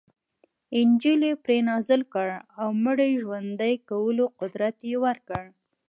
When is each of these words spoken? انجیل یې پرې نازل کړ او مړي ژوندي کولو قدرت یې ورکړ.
انجیل 0.79 1.21
یې 1.29 1.33
پرې 1.43 1.57
نازل 1.69 2.01
کړ 2.13 2.27
او 2.59 2.67
مړي 2.83 3.11
ژوندي 3.23 3.73
کولو 3.89 4.25
قدرت 4.39 4.75
یې 4.89 4.97
ورکړ. 5.05 5.43